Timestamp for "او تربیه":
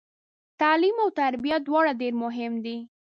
1.03-1.57